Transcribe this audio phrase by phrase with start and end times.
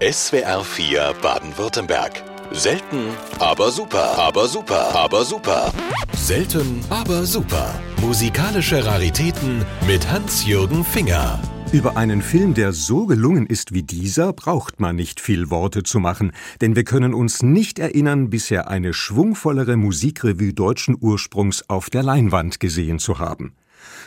[0.00, 2.22] SWR 4 Baden-Württemberg.
[2.52, 3.08] Selten,
[3.40, 5.72] aber super, aber super, aber super.
[6.14, 7.74] Selten, aber super.
[8.00, 11.42] Musikalische Raritäten mit Hans-Jürgen Finger.
[11.72, 15.98] Über einen Film, der so gelungen ist wie dieser, braucht man nicht viel Worte zu
[15.98, 16.30] machen,
[16.60, 22.60] denn wir können uns nicht erinnern, bisher eine schwungvollere Musikrevue deutschen Ursprungs auf der Leinwand
[22.60, 23.52] gesehen zu haben.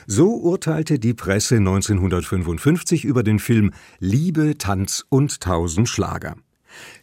[0.07, 6.35] So urteilte die Presse 1955 über den Film Liebe, Tanz und tausend Schlager.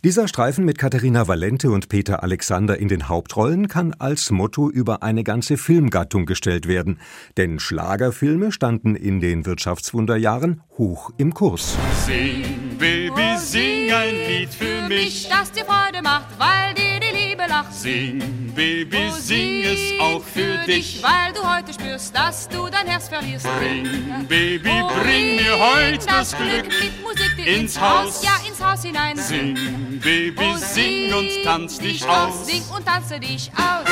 [0.05, 5.03] Dieser Streifen mit Katharina Valente und Peter Alexander in den Hauptrollen kann als Motto über
[5.03, 7.01] eine ganze Filmgattung gestellt werden,
[7.37, 11.77] denn Schlagerfilme standen in den Wirtschaftswunderjahren hoch im Kurs.
[12.07, 12.45] Sing,
[12.79, 17.08] Baby, sing ein Lied für mich, das dir Freude macht, weil dir die
[17.39, 17.73] Liebe lacht.
[17.73, 23.09] Sing, Baby, sing es auch für dich, weil du heute spürst, dass du dein Herz
[23.09, 23.47] verlierst.
[23.59, 24.71] Bring, Baby,
[25.03, 28.25] bring mir heute das Glück mit Musik dir ins Haus.
[28.25, 29.17] ja ins Haus hinein.
[29.17, 29.55] Sing,
[30.03, 32.47] Baby, Oh, sing und tanz dich dich aus.
[32.47, 33.87] Sing und tanze dich aus.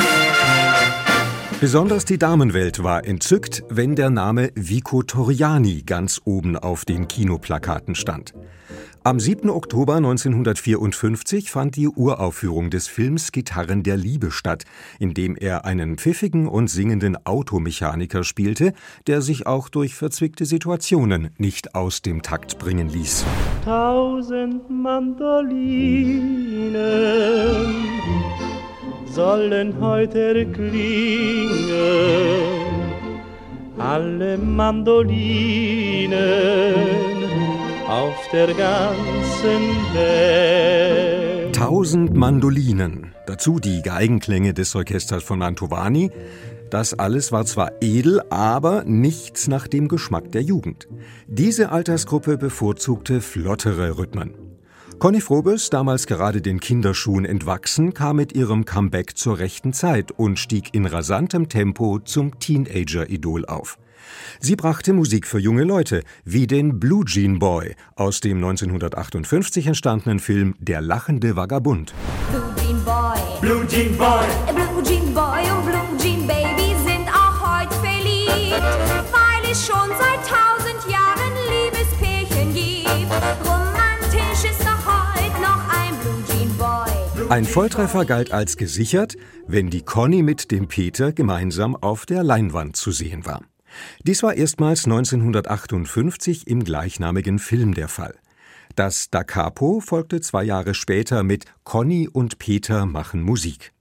[1.61, 7.95] Besonders die Damenwelt war entzückt, wenn der Name Vico Torriani ganz oben auf den Kinoplakaten
[7.95, 8.35] stand.
[9.07, 9.51] Am 7.
[9.51, 14.65] Oktober 1954 fand die Uraufführung des Films Gitarren der Liebe statt,
[14.99, 18.73] in dem er einen pfiffigen und singenden Automechaniker spielte,
[19.07, 23.25] der sich auch durch verzwickte Situationen nicht aus dem Takt bringen ließ.
[23.65, 26.75] Tausend Mandolinen
[29.07, 31.71] sollen heute klingen,
[33.79, 36.56] alle Mandolinen
[38.07, 39.63] auf der ganzen
[39.93, 41.55] Welt.
[41.55, 46.13] Tausend Mandolinen, dazu die Geigenklänge des Orchesters von Mantovani.
[46.71, 50.87] Das alles war zwar edel, aber nichts nach dem Geschmack der Jugend.
[51.27, 54.46] Diese Altersgruppe bevorzugte flottere Rhythmen.
[54.99, 60.39] Conny Frobes, damals gerade den Kinderschuhen entwachsen, kam mit ihrem Comeback zur rechten Zeit und
[60.39, 63.79] stieg in rasantem Tempo zum Teenager-Idol auf.
[64.41, 70.19] Sie brachte Musik für junge Leute, wie den Blue Jean Boy aus dem 1958 entstandenen
[70.19, 71.93] Film Der lachende Vagabund.
[72.31, 77.61] Blue Jean Boy, Blue Jean Boy, Blue Jean Boy und Blue Jean Baby sind auch
[77.61, 78.63] heute verliebt,
[79.13, 80.06] weil es schon seit
[87.29, 89.17] Ein Volltreffer galt als gesichert,
[89.49, 93.43] wenn die Conny mit dem Peter gemeinsam auf der Leinwand zu sehen war.
[94.05, 98.15] Dies war erstmals 1958 im gleichnamigen Film der Fall.
[98.77, 103.73] Das Da Capo folgte zwei Jahre später mit Conny und Peter machen Musik.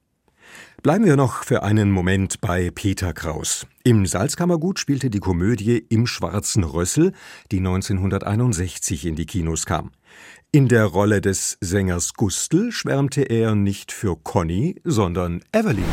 [0.85, 3.65] Bleiben wir noch für einen Moment bei Peter Kraus.
[3.83, 7.11] Im Salzkammergut spielte die Komödie Im schwarzen Rössel,
[7.51, 9.89] die 1961 in die Kinos kam.
[10.51, 15.85] In der Rolle des Sängers Gustl schwärmte er nicht für Conny, sondern Evelyn.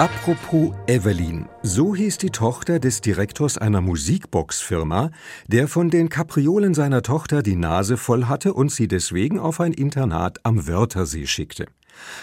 [0.00, 5.10] Apropos Evelyn, so hieß die Tochter des Direktors einer Musikboxfirma,
[5.46, 9.74] der von den Kapriolen seiner Tochter die Nase voll hatte und sie deswegen auf ein
[9.74, 11.66] Internat am Wörthersee schickte.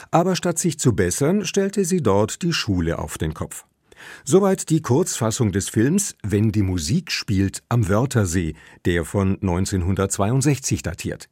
[0.09, 3.65] Aber statt sich zu bessern, stellte sie dort die Schule auf den Kopf.
[4.23, 8.55] Soweit die Kurzfassung des Films Wenn die Musik spielt am Wörthersee,
[8.85, 11.29] der von 1962 datiert.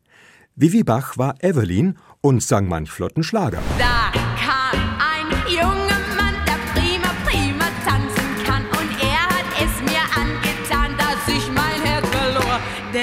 [0.56, 3.64] Vivi Bach war Evelyn und sang manch flotten Schlager.
[3.80, 4.25] Da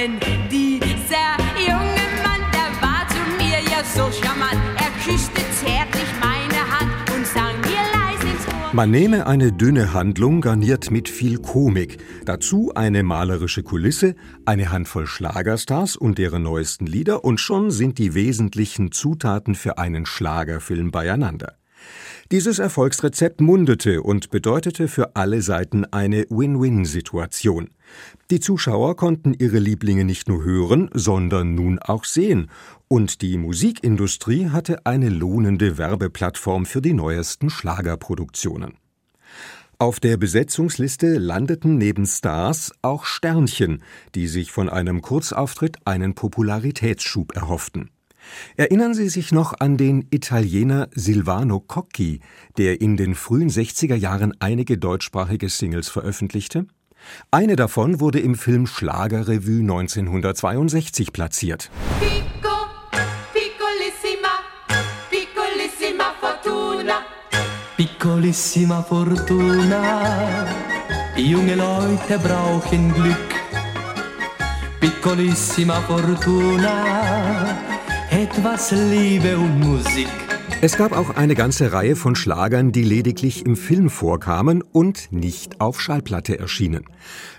[0.02, 0.18] Denn
[0.50, 4.60] dieser junge Mann, der war zu mir ja so charmant.
[4.76, 8.74] Er küsste zärtlich meine Hand und sang mir leise ins Ohr.
[8.74, 15.06] Man nehme eine dünne Handlung garniert mit viel Komik, dazu eine malerische Kulisse, eine Handvoll
[15.06, 21.61] Schlagerstars und deren neuesten Lieder und schon sind die wesentlichen Zutaten für einen Schlagerfilm beieinander.
[22.30, 27.68] Dieses Erfolgsrezept mundete und bedeutete für alle Seiten eine Win-Win-Situation.
[28.30, 32.50] Die Zuschauer konnten ihre Lieblinge nicht nur hören, sondern nun auch sehen,
[32.88, 38.74] und die Musikindustrie hatte eine lohnende Werbeplattform für die neuesten Schlagerproduktionen.
[39.78, 43.82] Auf der Besetzungsliste landeten neben Stars auch Sternchen,
[44.14, 47.90] die sich von einem Kurzauftritt einen Popularitätsschub erhofften.
[48.56, 52.20] Erinnern Sie sich noch an den Italiener Silvano Cocchi,
[52.56, 56.66] der in den frühen 60er Jahren einige deutschsprachige Singles veröffentlichte?
[57.30, 61.70] Eine davon wurde im Film Schlagerrevue 1962 platziert.
[61.98, 62.56] Pico,
[63.32, 64.28] piccolissima,
[65.10, 67.02] piccolissima fortuna.
[67.76, 70.46] Piccolissima fortuna.
[71.16, 73.16] Junge Leute brauchen Glück.
[74.80, 77.81] Piccolissima fortuna
[78.12, 80.06] etwas Liebe und Musik.
[80.60, 85.62] Es gab auch eine ganze Reihe von Schlagern, die lediglich im Film vorkamen und nicht
[85.62, 86.84] auf Schallplatte erschienen.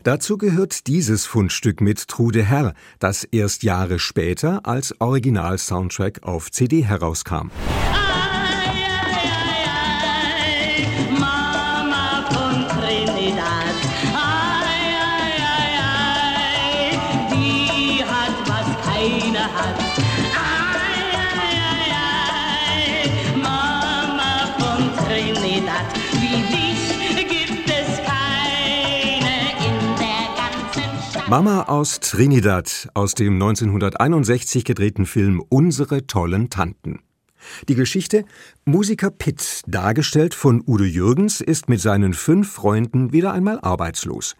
[0.01, 6.83] Dazu gehört dieses Fundstück mit Trude Herr, das erst Jahre später als Original-Soundtrack auf CD
[6.83, 7.51] herauskam.
[31.35, 36.99] Mama aus Trinidad aus dem 1961 gedrehten Film Unsere tollen Tanten.
[37.67, 38.25] Die Geschichte
[38.65, 44.35] Musiker Pitt, dargestellt von Udo Jürgens, ist mit seinen fünf Freunden wieder einmal arbeitslos.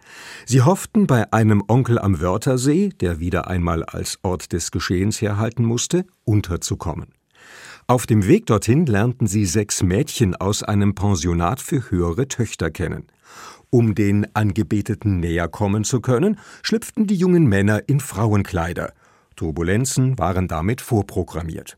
[0.46, 5.64] Sie hofften bei einem Onkel am Wörthersee, der wieder einmal als Ort des Geschehens herhalten
[5.64, 7.08] musste, unterzukommen.
[7.88, 13.08] Auf dem Weg dorthin lernten sie sechs Mädchen aus einem Pensionat für höhere Töchter kennen.
[13.74, 18.92] Um den Angebeteten näher kommen zu können, schlüpften die jungen Männer in Frauenkleider.
[19.34, 21.76] Turbulenzen waren damit vorprogrammiert.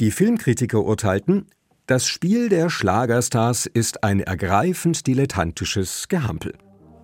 [0.00, 1.46] Die Filmkritiker urteilten,
[1.86, 6.54] das Spiel der Schlagerstars ist ein ergreifend dilettantisches Gehampel.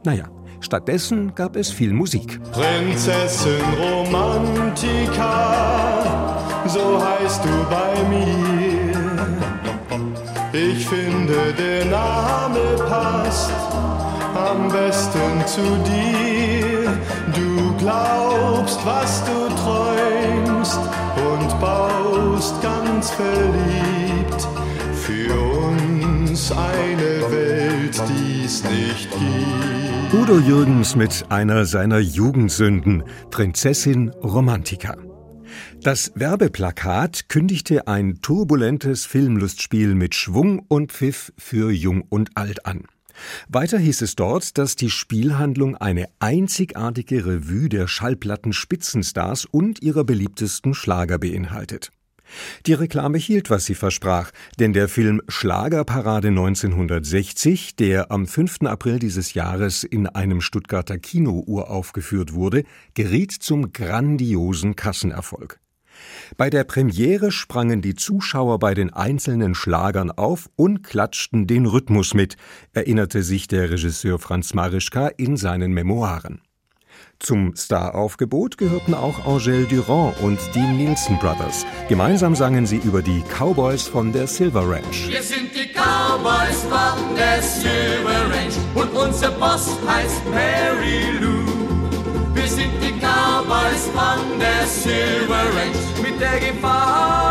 [0.05, 0.29] Naja,
[0.59, 2.41] stattdessen gab es viel Musik.
[2.51, 5.15] Prinzessin Romantika,
[6.67, 8.99] so heißt du bei mir.
[10.53, 13.53] Ich finde, der Name passt
[14.35, 16.99] am besten zu dir.
[17.35, 20.81] Du glaubst, was du träumst
[21.17, 24.49] und baust ganz verliebt
[24.95, 30.15] für uns eine Welt, die es nicht gibt.
[30.15, 34.97] Udo Jürgens mit einer seiner Jugendsünden, Prinzessin Romantika.
[35.83, 42.85] Das Werbeplakat kündigte ein turbulentes Filmlustspiel mit Schwung und Pfiff für Jung und Alt an.
[43.49, 50.75] Weiter hieß es dort, dass die Spielhandlung eine einzigartige Revue der Schallplatten-Spitzenstars und ihrer beliebtesten
[50.75, 51.91] Schlager beinhaltet.
[52.67, 58.63] Die Reklame hielt, was sie versprach, denn der Film Schlagerparade 1960, der am 5.
[58.63, 62.65] April dieses Jahres in einem Stuttgarter Kino uraufgeführt wurde,
[62.95, 65.59] geriet zum grandiosen Kassenerfolg.
[66.37, 72.15] Bei der Premiere sprangen die Zuschauer bei den einzelnen Schlagern auf und klatschten den Rhythmus
[72.15, 72.37] mit,
[72.73, 76.41] erinnerte sich der Regisseur Franz Marischka in seinen Memoiren.
[77.21, 81.67] Zum Staraufgebot gehörten auch Angèle Durand und die Nielsen Brothers.
[81.89, 85.09] Gemeinsam sangen sie über die Cowboys von der Silver Ranch.
[85.09, 91.48] Wir sind die Cowboys von der Silver Ranch und unser Boss heißt Mary Lou.
[93.79, 97.29] Von der Silver Range mit der Gefahr.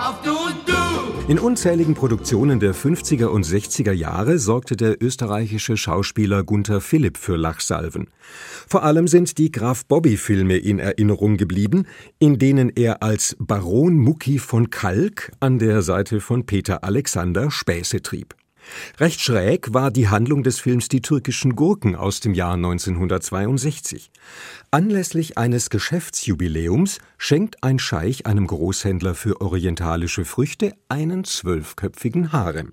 [0.00, 0.30] Auf du
[0.64, 1.30] du.
[1.30, 7.36] In unzähligen Produktionen der 50er und 60er Jahre sorgte der österreichische Schauspieler Gunther Philipp für
[7.36, 8.08] Lachsalven.
[8.68, 11.86] Vor allem sind die Graf Bobby-Filme in Erinnerung geblieben,
[12.18, 18.02] in denen er als Baron Mucki von Kalk an der Seite von Peter Alexander Späße
[18.02, 18.34] trieb.
[18.98, 24.10] Recht schräg war die Handlung des Films Die türkischen Gurken aus dem Jahr 1962.
[24.70, 32.72] Anlässlich eines Geschäftsjubiläums schenkt ein Scheich einem Großhändler für orientalische Früchte einen zwölfköpfigen Harem.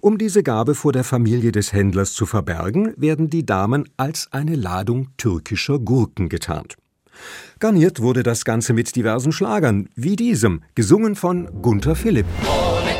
[0.00, 4.56] Um diese Gabe vor der Familie des Händlers zu verbergen, werden die Damen als eine
[4.56, 6.76] Ladung türkischer Gurken getarnt.
[7.60, 12.26] Garniert wurde das Ganze mit diversen Schlagern, wie diesem, gesungen von Gunther Philipp.
[12.42, 12.93] Ohne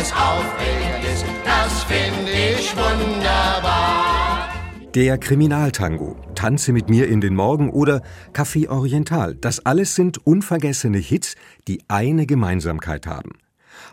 [0.00, 4.52] es aufregend ist, das finde ich wunderbar.
[4.94, 10.98] Der Kriminaltango, Tanze mit mir in den Morgen oder Café Oriental, das alles sind unvergessene
[10.98, 11.34] Hits,
[11.68, 13.32] die eine Gemeinsamkeit haben.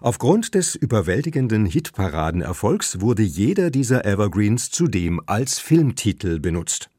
[0.02, 6.90] Aufgrund des überwältigenden Hitparadenerfolgs wurde jeder dieser Evergreens zudem als Filmtitel benutzt.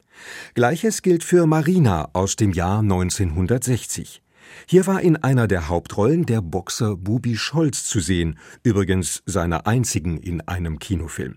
[0.54, 4.23] Gleiches gilt für Marina aus dem Jahr 1960.
[4.66, 10.18] Hier war in einer der Hauptrollen der Boxer Bubi Scholz zu sehen, übrigens seiner einzigen
[10.18, 11.36] in einem Kinofilm.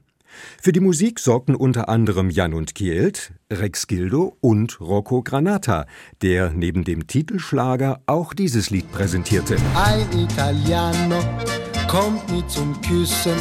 [0.62, 5.86] Für die Musik sorgten unter anderem Jan und Kielt, Rex Gildo und Rocco Granata,
[6.22, 9.58] der neben dem Titelschlager auch dieses Lied präsentierte.
[9.76, 11.20] Ein Italiano
[11.88, 13.38] kommt mit zum Küssen,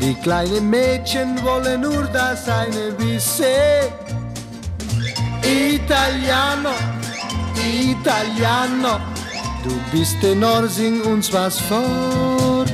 [0.00, 3.44] Die kleinen Mädchen wollen nur das eine wissen.
[5.42, 6.70] Italiano,
[7.60, 9.00] Italiano,
[9.62, 12.64] du bist Tenor, sing uns was vor.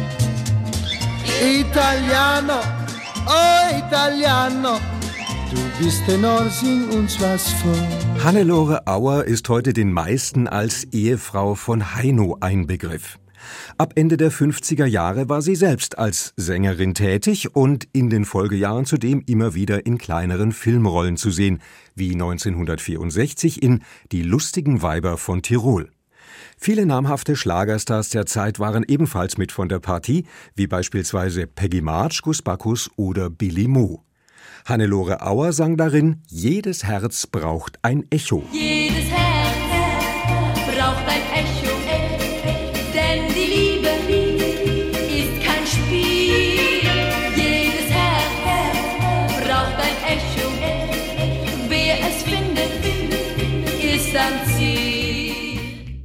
[1.40, 2.60] Italiano,
[3.26, 4.78] oh Italiano,
[5.50, 8.24] du bist Tenor, sing uns was vor.
[8.24, 13.18] Hannelore Auer ist heute den meisten als Ehefrau von Heino ein Begriff.
[13.78, 18.86] Ab Ende der 50er Jahre war sie selbst als Sängerin tätig und in den Folgejahren
[18.86, 21.60] zudem immer wieder in kleineren Filmrollen zu sehen,
[21.94, 25.90] wie 1964 in Die lustigen Weiber von Tirol.
[26.58, 30.24] Viele namhafte Schlagerstars der Zeit waren ebenfalls mit von der Partie,
[30.54, 34.02] wie beispielsweise Peggy March, Gus Bacchus oder Billy Mo.
[34.64, 38.42] Hannelore Auer sang darin Jedes Herz braucht ein Echo.
[38.52, 39.05] Jedes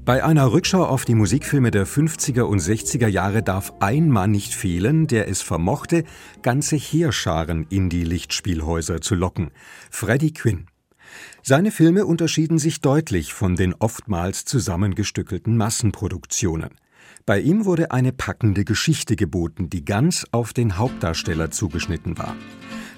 [0.03, 4.55] Bei einer Rückschau auf die Musikfilme der 50er und 60er Jahre darf ein Mann nicht
[4.55, 6.05] fehlen, der es vermochte,
[6.41, 9.51] ganze Heerscharen in die Lichtspielhäuser zu locken:
[9.91, 10.65] Freddie Quinn.
[11.43, 16.71] Seine Filme unterschieden sich deutlich von den oftmals zusammengestückelten Massenproduktionen.
[17.27, 22.35] Bei ihm wurde eine packende Geschichte geboten, die ganz auf den Hauptdarsteller zugeschnitten war.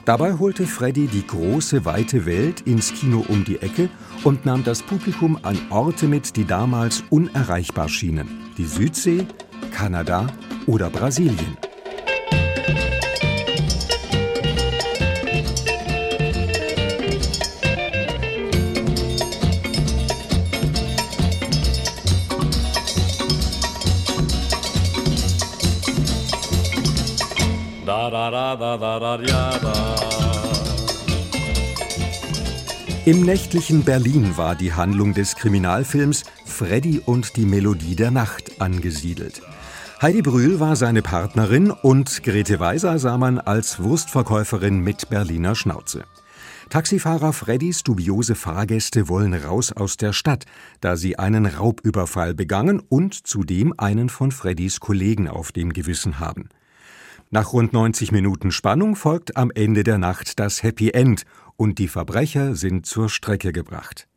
[0.05, 3.89] Dabei holte Freddy die große, weite Welt ins Kino um die Ecke
[4.25, 8.51] und nahm das Publikum an Orte mit, die damals unerreichbar schienen.
[8.57, 9.25] Die Südsee,
[9.71, 10.27] Kanada
[10.67, 11.57] oder Brasilien.
[33.05, 39.41] Im nächtlichen Berlin war die Handlung des Kriminalfilms Freddy und die Melodie der Nacht angesiedelt.
[40.01, 46.03] Heidi Brühl war seine Partnerin und Grete Weiser sah man als Wurstverkäuferin mit Berliner Schnauze.
[46.69, 50.45] Taxifahrer Freddys dubiose Fahrgäste wollen raus aus der Stadt,
[50.81, 56.49] da sie einen Raubüberfall begangen und zudem einen von Freddys Kollegen auf dem Gewissen haben.
[57.33, 61.23] Nach rund 90 Minuten Spannung folgt am Ende der Nacht das Happy End
[61.55, 64.07] und die Verbrecher sind zur Strecke gebracht.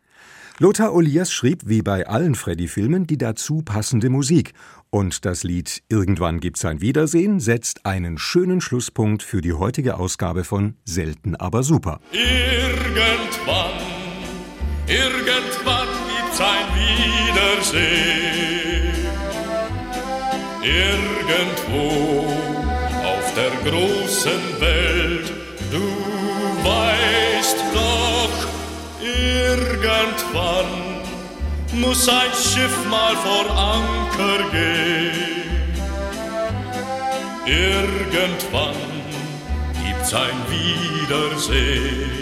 [0.59, 4.53] Lothar Olias schrieb wie bei allen Freddy-Filmen die dazu passende Musik
[4.91, 10.45] und das Lied Irgendwann gibt's ein Wiedersehen setzt einen schönen Schlusspunkt für die heutige Ausgabe
[10.45, 12.01] von Selten aber super.
[12.13, 13.71] Irgendwann,
[14.87, 16.67] irgendwann gibt's ein
[17.65, 18.27] Wiedersehen.
[20.63, 22.56] Irgendwo
[23.37, 25.31] der großen Welt,
[25.71, 25.83] du
[26.65, 28.35] weißt doch,
[29.03, 30.71] irgendwann
[31.73, 35.37] muss ein Schiff mal vor Anker gehen.
[37.45, 38.75] Irgendwann
[39.85, 42.17] gibt's ein Wiedersehen.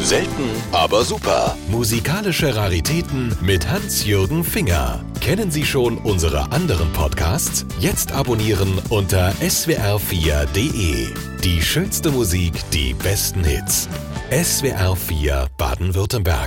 [0.00, 1.56] Selten, aber super.
[1.68, 5.04] Musikalische Raritäten mit Hans-Jürgen Finger.
[5.20, 7.66] Kennen Sie schon unsere anderen Podcasts?
[7.78, 11.08] Jetzt abonnieren unter swr4.de.
[11.44, 13.88] Die schönste Musik, die besten Hits.
[14.30, 16.46] SWR4 Baden-Württemberg.